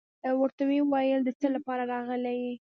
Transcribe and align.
ورته 0.39 0.61
يې 0.63 0.67
ويل 0.71 0.85
وايه 0.91 1.17
دڅه 1.27 1.47
لپاره 1.55 1.83
راغلى 1.93 2.33
يي. 2.43 2.53